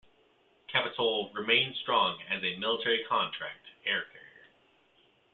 [0.67, 4.47] Capitol remained strong as a military contract air carrier.